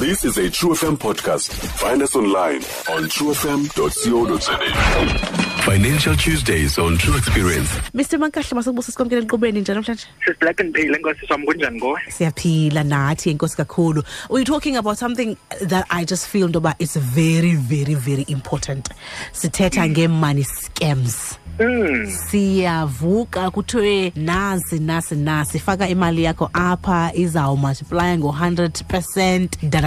[0.00, 1.52] This is a True FM podcast.
[1.76, 4.56] Find us online on truefm.co.za.
[5.62, 7.68] Financial Tuesdays on True Experience.
[7.94, 12.84] Mr Mankahla masikubusa sikwamkele enqubeni njalo namhlanje sisiblack and pale enkosi sami kunjani ngowe siyaphila
[12.84, 15.36] nathi enkosi kakhulu we're talking about something
[15.68, 18.88] that i just feel ntoba it's very very very important
[19.32, 19.90] sithetha mm.
[19.92, 22.06] nge-money scams mm.
[22.30, 25.58] siyavuka kuthiwe nasi nasi nasi.
[25.58, 29.56] Faka imali yakho apha izawumultiplya ngo-100 percent.
[29.70, 29.80] Da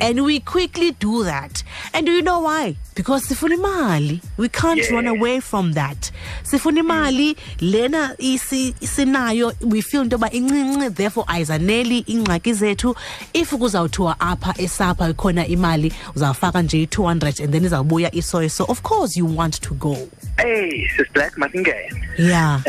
[0.00, 1.62] and we quickly do that.
[1.92, 2.76] And do you know why?
[2.94, 4.20] Because sifuna imali.
[4.36, 4.92] We can't Yeah.
[4.94, 6.10] run away from that.
[6.42, 12.94] Sifuna imali lena sinayo we feel into yoba incinci therefore ayizaneli iingxaki zethu.
[13.32, 18.82] If kuzawuthiwa apha esapha ikhona imali uzawufaka nje i-200 and then izawubuya isoyo so of
[18.82, 19.96] course you want to go.
[20.36, 21.90] Hey sisiblack masingene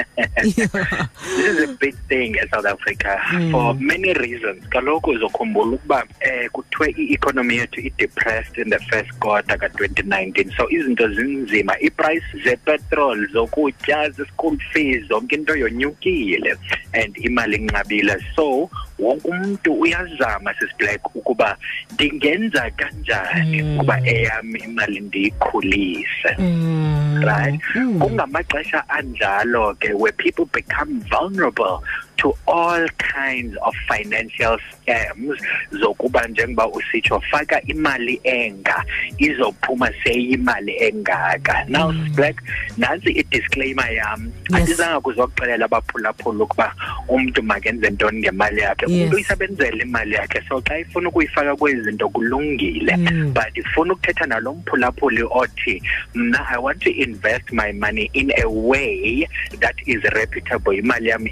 [0.18, 1.08] yeah.
[1.38, 3.20] This is a big thing in south africa
[3.52, 4.64] for many reasons.
[4.70, 11.08] Kaloku uzokhumbula ukuba eh kuthiwe i-economy yethu i-depressed in the first quarter ka-2019 so izinto
[11.14, 11.74] zinzima.
[11.82, 16.58] Iprice zepetrol zokutya ze-school fees zonke into yonyukile
[16.94, 18.18] and imali inqabile.
[18.36, 21.58] So wonke umntu uyazama sisiblack ukuba
[21.94, 26.36] ndingenza kanjani ukuba eyam imali ndiyikhulise.
[26.40, 27.04] Mm.
[27.24, 27.60] right?
[28.00, 31.82] Kungamaxesha anjalo ke where people become vulnerable
[32.18, 35.38] to all kinds of financial scams
[35.72, 38.84] zokuba njengoba usitsho faka imali enga
[39.18, 41.66] izophuma seyimali engaka.
[41.68, 42.44] Now black
[42.78, 44.62] nantsi i-disclaimer yam Yes.
[44.62, 46.74] andizanga kuzokuxelela abaphulaphula ukuba
[47.08, 48.86] umntu makenze ntoni ngemali yakhe.
[48.92, 49.02] Yes.
[49.04, 52.96] umntu uyisebenzela imali yakhe so xa ifuna ukuyifaka kwezi zinto kulungile.
[52.98, 53.34] Mm.
[53.34, 58.50] but ifuna ukuthetha nalo mphulaphuli othi mna i want to invest my money in a
[58.50, 59.28] way
[59.60, 60.78] that is reputable.
[60.78, 61.26] Imali yam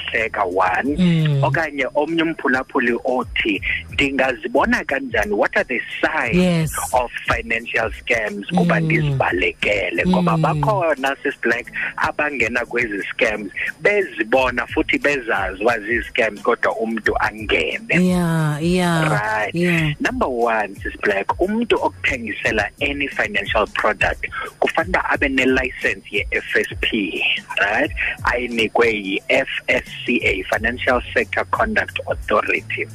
[0.00, 1.44] ingazulahleka one Mm.
[1.44, 3.62] okanye omnye umphulaphuli othi
[3.92, 6.72] ndingazibona kanjani what are the signs Yes.
[6.92, 8.84] of financial scams kuba Mm.
[8.86, 10.42] ndizibalekele ngoba Mm.
[10.42, 11.66] bakhona sisiblack
[11.96, 19.94] abangena kwezi scams bezibona futhi bezazi uba zii-scams kodwa umntu angene yeah yeah right yeah
[20.00, 24.26] number one sisiblack umntu okuthengisela any financial product
[24.84, 26.92] kufanele abe nelicense ye-fsp
[27.60, 27.90] right?
[28.24, 32.86] Ayinikwe yi-fsca financial sector conduct authority.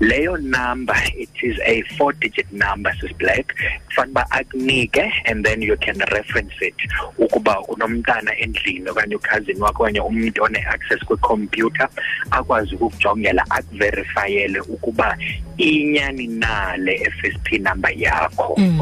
[0.00, 3.46] Leyo number it is a four digit number sisiblack
[3.88, 6.74] kufanele uba akunike and then you can reference it
[7.18, 11.88] ukuba unomntana endlini okanye ukhazini wakho okanye umntu one-access kwikhompyutha
[12.30, 15.18] akwazi ukukujongela akuverifayele ukuba
[15.56, 18.80] inyani na le FSP number yakho Mm.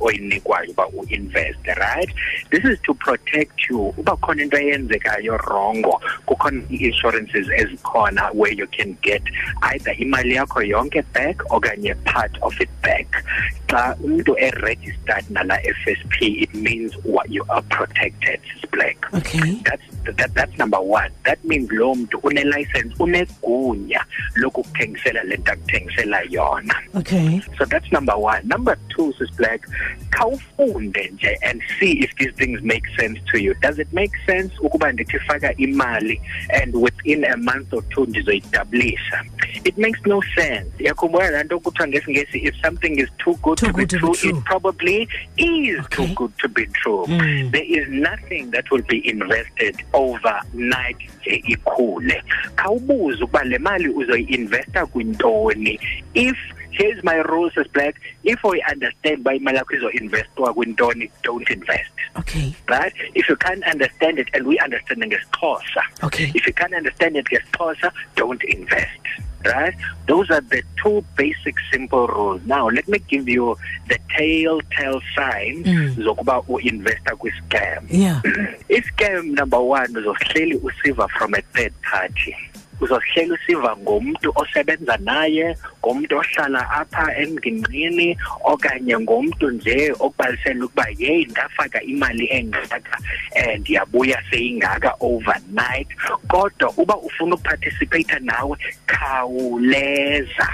[0.00, 2.01] oyinikwayo uba uinvest right
[2.50, 3.94] this is to protect you.
[3.98, 9.22] Uba khona into eyenzekayo rongo kukhona ii-insurances ezikhona where you can get
[9.62, 13.24] either imali yakho yonke back okanye part of it back.
[13.68, 18.98] Xa umntu eregistered nala FSP it means what you are protected sis black.
[19.14, 19.62] Okay.
[19.64, 19.82] That's
[20.16, 21.10] that, that's number one.
[21.24, 24.04] That means lo mntu une-license unegunya
[24.36, 26.74] lokukuthengisela le nto akuthengisela yona.
[26.94, 27.40] Okay.
[27.58, 28.46] So that's number one.
[28.46, 29.66] Number two sis black
[30.10, 33.54] khawufunde nje and see if these things make sense to you.
[33.54, 36.20] Does it make sense ukuba ndithi faka imali
[36.62, 39.24] and within a month or two ndizoyidablisha
[39.64, 40.70] it makes no sense.
[40.78, 43.96] Yakhumbula laa nto kuthiwa ngesingesi if something is too good Too to be good to
[43.96, 44.38] be true true.
[44.38, 47.04] it probably is too good to be true.
[47.06, 47.50] Mm.
[47.52, 52.22] there is nothing that will be invested overnight nje ikhule.
[52.56, 55.80] Khawubuze ukuba le mali uzoyi-investa kwintoni.
[56.14, 56.36] If
[56.70, 57.94] here's my rules as black
[58.24, 61.71] if we understand uba imali yakho izo-investwa kwintoni don't invest
[62.18, 62.54] okay.
[62.68, 62.92] Right?
[63.14, 66.30] If you can't understand it and we understand it ngesixhosa okay.
[66.34, 69.00] If you can't understand it ngesixhosa don't invest.
[69.44, 69.74] Right?
[70.06, 72.40] Those are the two basic simple rules.
[72.46, 73.56] Now let me give you
[73.88, 75.94] the telltale signs Mm.
[76.04, 77.86] zokuba uinvesta kwi-scam.
[77.90, 78.20] Yeah.
[78.76, 82.36] I-scam number one uzohleli usiva from a third party
[82.82, 91.24] uzohleli usiva ngomntu osebenza naye ngomntu ohlala apha engingqini okanye ngomntu nje okubalisela ukuba yeyi
[91.24, 92.96] ndafaka imali engaka
[93.36, 95.88] um ndiyabuya seyingaka overnight.
[96.28, 98.56] Kodwa uba ufuna uparticipate nawe
[98.86, 100.48] khawuleza.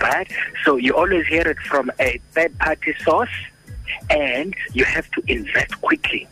[0.00, 0.28] Right?
[0.64, 3.36] So you always hear it from a third party source
[4.10, 6.26] and you have to invest quickly.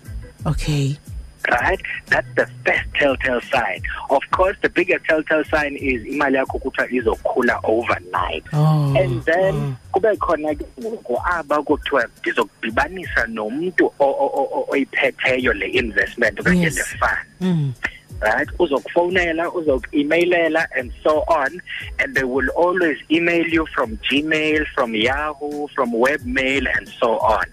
[0.46, 0.98] Okay
[1.48, 1.80] right?
[2.08, 3.80] That's the first telltale sign.
[4.10, 8.44] Of course, the biggest telltale sign is imali yakho kuthiwa izokhula overnight.
[8.52, 9.76] oh And then oh.
[9.92, 16.40] kube khona ke ngoku aba kuthiwa ndizokudibanisa nomuntu o- o- o- o- oyiphetheyo le investment
[16.40, 16.76] okanye Yes.
[16.76, 17.26] le fund.
[17.40, 17.72] Mm.
[18.20, 18.48] Right?
[18.58, 21.60] Uzokufowunela uzoku-emailela and so on.
[21.98, 27.46] And they will always email you from gmail from yahoo from webmail and so on.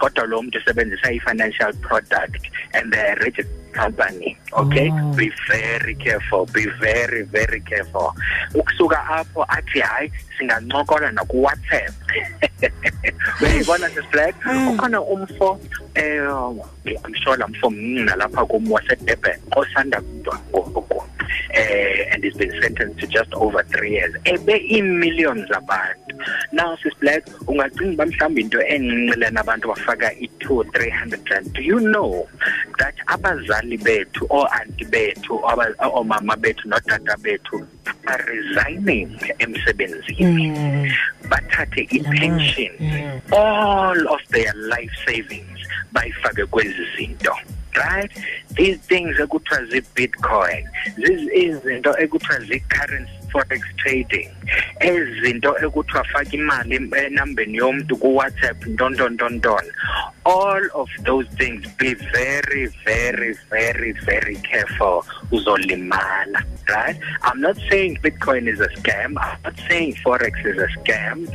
[0.00, 4.90] Kodwa lo muntu usebenzisa i-financial product and a registered company okay?
[4.90, 5.12] Oh.
[5.14, 8.14] be very careful be very very careful.
[8.54, 11.94] Ukusuka apho athi hayi singancokola naku-whatsapp.
[13.42, 14.34] Uyayibona sisiblack
[14.72, 15.60] ukhona umfo
[15.94, 16.22] eh
[17.04, 20.00] i'm sure la mfo mncinci nalapha kum wasedurban osanda
[21.50, 24.14] eh and he's been sentenced to just over three years.
[24.26, 26.14] Ebe iimillions zabantu.
[26.52, 31.52] Now sisiblack ungacinga uba mhlawumbi into encinci lena abantu bafaka i-two three hundred rand.
[31.52, 32.28] Do you know
[32.78, 37.66] that abazali bethu oo-anti bethu oomama bethu nootata bethu
[38.06, 39.08] are resigning
[39.38, 40.52] emsebenzini?
[40.52, 40.90] Mm.
[41.28, 42.72] bathathe i-pension.
[42.78, 43.20] Mm.
[43.32, 45.58] all of their life savings
[45.92, 47.36] bayifake kwezi zinto
[47.78, 48.10] right
[48.58, 50.62] these things are good ekuthiwa zii-bitcoin
[51.04, 54.30] ziz- izinto ekuthiwa zii-currency forex trading.
[54.80, 59.64] Ezi zinto ekuthiwa faka imali enambeni yomntu kuwhatsapp ntontontonton
[60.24, 65.04] all of those things be very very very very careful.
[65.32, 66.96] Uzolimala right?
[67.22, 69.16] I'm not saying bitcoin is a scam.
[69.18, 71.26] I'm not saying forex is a scam.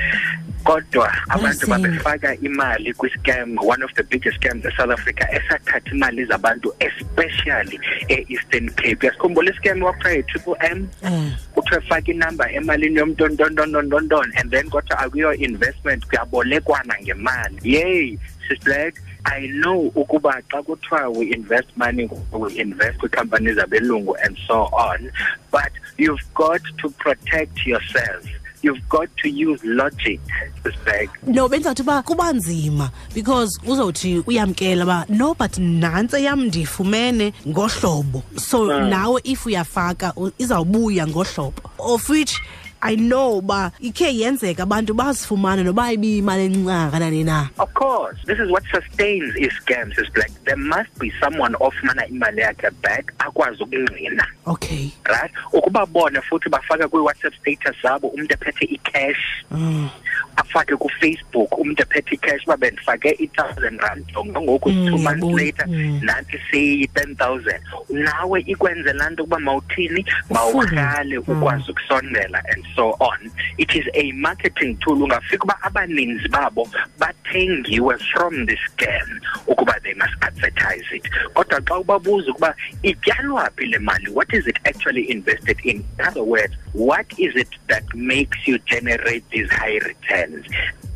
[0.63, 6.71] Kodwa abantu babefaka imali kwi-scam one of the biggest scams e-south africa esathatha imali zabantu
[6.79, 7.79] especially
[8.09, 9.07] e-eastern cape.
[9.07, 10.89] Yasikhumbula iscam wakuthiwa yi-triple m?
[11.03, 11.31] Eh.
[11.81, 16.07] Faka inamba emalini yomntu ntontontontonton and then kodwa akuyo investment.
[16.07, 17.59] Kuyabolekwana ngemali.
[17.63, 18.17] Yey
[18.47, 24.69] sisblack i know ukuba xa kuthiwa we invest money we invest kwiikhampani zabelungu and so
[24.73, 25.11] on
[25.51, 28.25] but you've got to protect yourself
[28.63, 30.19] you've got to use logic
[30.63, 37.33] sisblack no benzawuthi uba kuba nzima because uzawuthi uyamkela uba no but nantsi eyam ndiyifumene
[37.47, 38.23] ngohlobo.
[38.37, 38.89] So hmm.
[38.89, 41.61] nawe if uyafaka izawubuya ngohlobo.
[41.79, 42.39] Of which
[42.83, 47.49] i know uba ikhe yenzeka abantu bazifumane noba ibiyimali encinci na.
[47.59, 50.31] Of course, this is what sustains i-scams is black.
[50.45, 54.91] There must be someone ofumana imali yakhe back akwazi ukungqina okay.
[55.05, 55.31] Right?
[55.53, 59.45] Ukubabona futhi bafaka kwi-whatsapp status zabo umuntu ephethe i-cash.
[59.51, 59.89] Mm.
[60.35, 64.05] Afake kufacebook umuntu ephethe i-cash uba bendifake i-thousand rand.
[64.15, 65.37] Ngoku Mm, two months yabona.
[65.43, 65.99] later Mm.
[66.03, 67.59] nanti seyi-ten thousand.
[67.89, 70.05] Nawe ikwenze laa nto ukuba mawuthini?
[70.29, 73.31] Mawuqale ukwazi ukusondela and so on.
[73.57, 75.03] It is a marketing tool.
[75.03, 76.67] Ungafika uba abaninzi babo
[76.99, 81.03] bathengiwe from the scam ukuba they must advertise it.
[81.33, 85.83] Kodwa xa ubabuza ukuba ityalwa phi le mali what is it actually invested in?
[85.99, 90.22] In other words what is it that makes you generate these high returns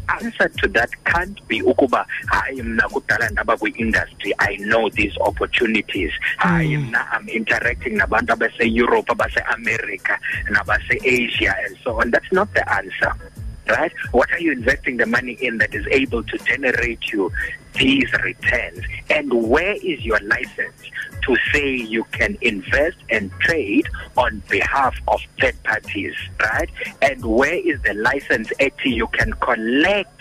[0.08, 6.12] answer to that can't be ukuba hayi mna kudala ndaba kwi-industry i know these opportunities.
[6.38, 6.88] Hayi hmm.
[6.88, 10.20] mna i'm interacting nabantu abase-europe abase-america
[10.50, 12.12] nabase-asia and so on.
[12.12, 13.14] That's not the answer
[13.70, 13.92] right?
[14.12, 17.32] What are you investing the money in that is able to generate you
[17.76, 18.80] these returns?
[19.10, 20.82] And where is your license
[21.24, 26.70] to say you can invest and trade on behalf of third parties right?
[27.02, 30.18] And where is the license actually you can collect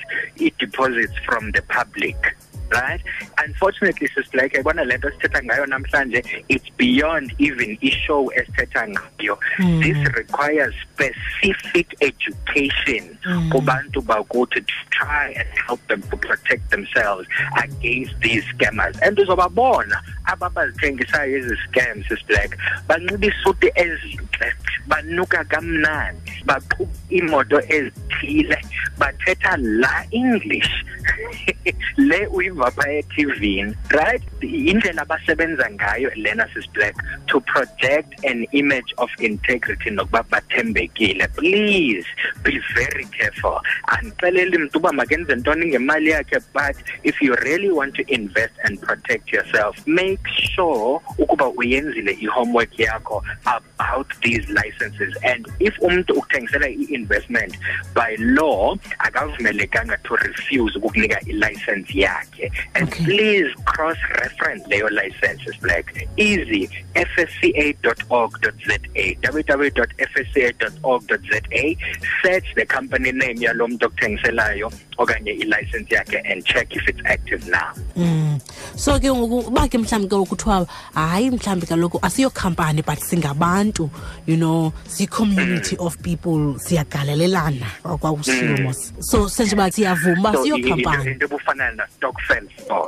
[0.58, 2.36] deposits from the public
[2.70, 3.00] right?
[3.38, 9.38] Unfortunately sister yayibona le nto sithetha ngayo namhlanje it's beyond even ishow esithetha ngayo.
[9.56, 9.80] Hmm.
[9.80, 13.50] This requires specific education hmm.
[13.50, 17.28] kubantu bakuthi to try and help them to protect themselves
[17.62, 18.96] against these scammers.
[19.02, 22.58] And uzobabona aba bazithengisayo ezi scams black
[22.88, 24.52] banxiba isuti ezintle
[24.86, 28.58] banuka kamnandi baqhuba iimoto ezithile
[28.98, 30.70] bathetha la english.
[31.96, 34.22] Le uyiva phaa etivini right?
[34.42, 36.94] Indlela abasebenza ngayo lena sisblack
[37.26, 41.28] to project an image of integrity nokuba bathembekile.
[41.36, 42.06] Please
[42.42, 43.60] be very careful.
[43.88, 48.80] Andixeleli mntu uba makenze ntoni ngemali yakhe but if you really want to invest and
[48.80, 50.20] protect yourself make
[50.54, 55.14] sure ukuba uyenzile i-homework yakho about these licenses.
[55.22, 57.56] And if umntu ukuthengisela i-investment
[57.94, 62.50] by law akavumelekanga to refuse ukukunika i-license yakhe.
[62.74, 63.04] And Okay.
[63.04, 68.78] please cross reference leyo licenses black easy fsca.org.za
[69.22, 71.76] www.fsca.org.za
[72.22, 77.46] search the company name yalo muntu okuthengiselayo okanye i-license yakhe and check if it's active
[77.50, 78.40] now Mm.
[78.76, 83.90] so ke ngoku uba ke mhlawumbi ke kuthiwa hayi mhlawumbi kaloku asiyo khampani but singabantu
[84.26, 88.74] you know siyi-community of people siyagalelelana kwakusilo mm.
[89.00, 91.86] so senje uba siyavuma so siyo into khampani fine into ebufana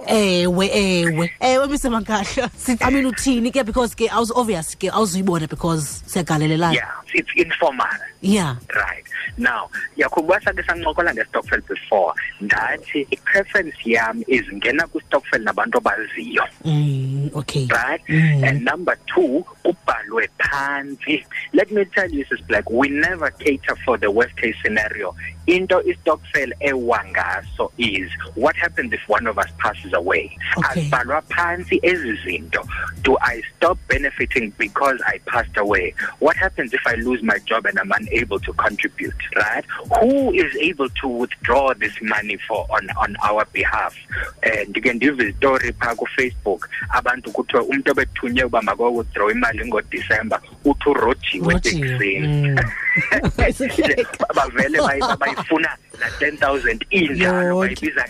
[0.07, 1.31] ewe ewe.
[1.41, 3.65] Ewe misemakahle amin Si- i mean uthini ke?
[3.65, 7.87] Because ke obvious ke awuzuyibona because siyagalelelana yeah it's informal.
[8.21, 8.57] Yeah.
[8.75, 9.05] Right.
[9.39, 11.98] Now yakhuba sake sancokola nge-stokvel before
[12.41, 16.45] ndathi i-preference yam is ngena kwi-stokvel nabantu abaziyo.
[16.65, 17.67] Mm, okay.
[17.67, 18.03] Right?
[18.09, 18.45] Mm.
[18.49, 21.25] and number two kubhalwe phansi.
[21.53, 25.15] Let me tell you sis black we never cater for the worst case scenario
[25.49, 30.37] into istokfel ewa ngaso is what happens if one of us passes away?
[30.59, 30.83] Okay.
[30.83, 32.63] azibhalwa phansi ezi zinto.
[33.03, 35.95] Do i stop benefiting because i passed away?
[36.21, 39.65] What happens if i lose my job and i'm unable to contribute right?
[40.01, 43.95] Who is able to withdraw this money for on on our behalf?
[44.43, 46.69] And ndike ndive istory phaa kufacebook.
[46.91, 52.29] Abantu kuthiwa umntu obethunywe uba makowithdraw imali ngodisemba uthi urojiwe Rojiwe, eteksini.
[52.29, 52.59] mm.
[54.21, 55.03] Ba- bavele bayi-
[55.39, 55.69] bayifuna
[56.01, 58.05] la ten thousand injalo bayibiza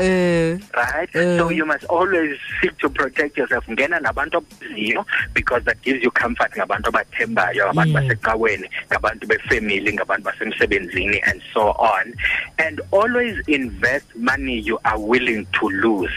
[0.00, 1.38] eh right Uh.
[1.38, 6.10] so you must always seek to protect yourself ngena nabantu abaziyo because that gives you
[6.10, 7.94] comfort ngabantu abathembayo abantu Mm.
[7.94, 12.14] basecaweni ngabantu befamily ngabantu basemsebenzini and so on
[12.58, 16.12] and always invest money you are willing to lose.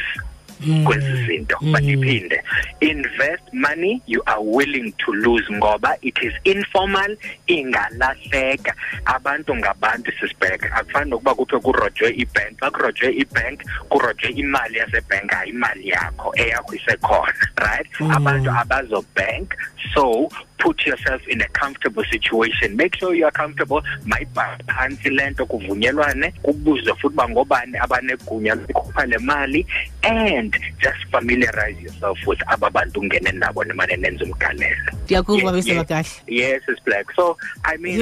[0.84, 2.44] Kwezi zinto mandiphinde
[2.80, 8.74] invest money you are willing to lose ngoba it is informal ingalahleka.
[9.06, 12.60] Abantu ngabantu sisibheka akufani nokuba kuthiwe kurojwe ibank.
[12.60, 17.88] Xa kurojwe ibank kurojwe imali yasebhenki hayi imali yakho eyakho isekhona right?
[18.00, 18.12] Mm.
[18.12, 19.56] abantu abazobank
[19.94, 20.30] so
[20.62, 25.46] put yourself in a comfortable situation make sure you are comfortable mayibhala phantsi le nto
[25.46, 29.66] kuvunyelwane kubuzwe futhi uba ngobani abanegunya lokukhupha le mali
[30.04, 36.06] and just familiarize yourself with aba bantu ungene nabo nemane nenza umgalelo ndiyakuva mise yeah.
[36.28, 37.06] Yes, it's black.
[37.16, 38.00] So I mean,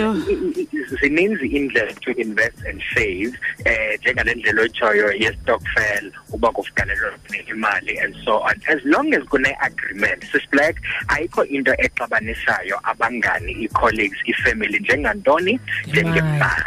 [1.01, 3.33] zininzi indlela to invest and save.
[3.65, 7.13] Eh njengale ndlela otshoyo ye-stokvel uba kufikalelwa
[7.49, 8.55] imali and so on.
[8.67, 10.75] As long as kune agreement, sis black,
[11.07, 11.71] ayikho into
[12.49, 16.63] exabanisayo abangani, i-colleagues, i-family njengantoni njengemali.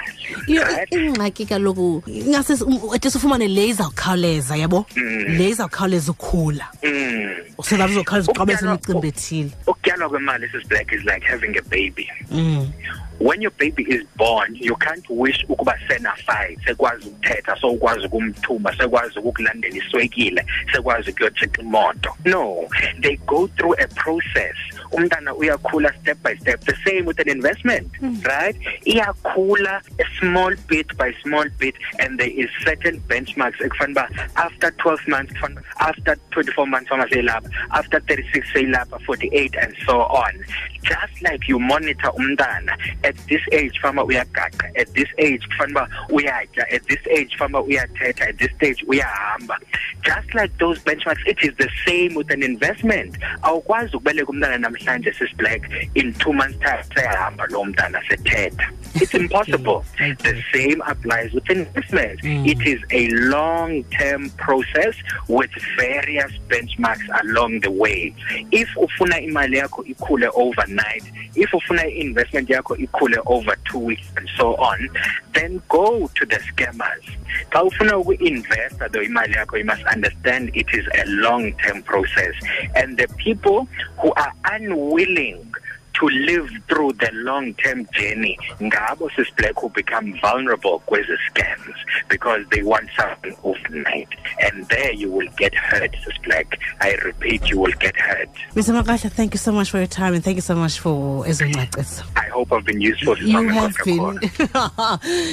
[0.90, 2.54] Ingxaki kaloku ingase
[2.94, 7.34] ade sifumane le izawukhawuleza yabo le izawukhawuleza ukhula Mm.
[7.62, 11.62] so that uzokhawuleza uqabe Ukutyalwa- semicimbi ethile Ukutyalwa kwemali sis black is like having a
[11.62, 12.08] baby.
[12.30, 12.70] Mm.
[13.18, 18.76] When your baby is born you can't wish ukuba senafied sekwazi ukuthetha so ukwazi ukumthumba
[18.76, 22.16] sekwazi ukukulandela iswekile sekwazi ukuyotshixa imoto.
[22.24, 22.68] No
[23.00, 24.56] they go through a process.
[24.92, 28.20] Umntana uyakhula step by step the same with an investment hmm.
[28.22, 28.56] right?
[28.86, 34.70] Iyakhula a small bit by small bit and there is certain benchmarks ekufanele uba after
[34.70, 35.34] 12 months
[35.78, 40.44] after 24 months fama seyilapha after 36 seyilapha 48 and so on
[40.82, 44.70] just like you monitor umntana at this age fama uyagaqa.
[44.76, 46.72] At this age kufanele uba uyatya.
[46.72, 48.28] At this age fama uyathetha.
[48.28, 49.56] At this stage uyahamba.
[50.02, 53.16] Just like those benchmarks it is the same with an investment.
[53.42, 55.62] Awukwazi ukubeleka umntana namhlanje sisiblack
[55.94, 58.70] in two months time seyahamba lo mntana sethetha.
[58.94, 59.84] It's impossible.
[60.22, 62.20] The same applies with investment.
[62.20, 62.46] Mm.
[62.46, 64.94] it is a long term process
[65.28, 68.14] with various benchmarks along the way.
[68.50, 70.28] If ufuna imali yakho ikhule
[70.72, 71.04] overnight.
[71.34, 74.88] If ufuna investment yakho ikhule over two weeks and so on
[75.34, 77.04] then go to the scammers.
[77.50, 82.34] Ufuna uku-investa though imali yakho you must understand it is a long term process.
[82.74, 83.68] And the people
[84.00, 85.52] who are unwilling
[85.94, 91.76] to live through the long-term journey ngabo sis black who become vulnerable kwezi scams
[92.08, 94.08] because they want something overnight.
[94.40, 98.28] And there you will get hurt sis black i repeat you will get hurt.
[98.54, 101.24] Mr Mankahla thank you so much for your time and thank you so much for
[101.24, 104.18] ezoncaciso i hope i've been useful you have been.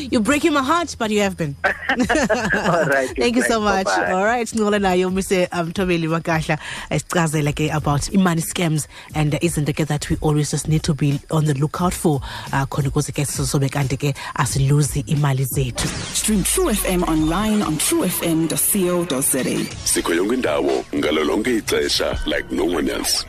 [0.12, 1.56] you're breaking my heart but you have been.
[1.64, 3.86] All right, thank you so much.
[3.86, 4.12] Bye-bye.
[4.12, 6.58] all right sincokola nayo mise mthobeli um, makahla
[6.90, 11.20] esicazela ke about imani scams and izinto ke that we always just need to be
[11.32, 12.22] on the lookout for
[12.54, 17.78] uh, khona ukuze ke sizobe kanti ke asiluzi imali zethu Stream True FM online on
[17.78, 19.44] truefm.co.za.
[19.86, 23.26] sikho yonke indawo ngalo lonke ixesha like no one else